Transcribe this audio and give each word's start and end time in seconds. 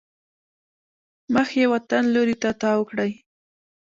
مخ 1.33 1.49
یې 1.59 1.65
وطن 1.73 2.03
لوري 2.13 2.35
ته 2.41 2.49
تاو 2.61 2.81
کړی. 2.89 3.11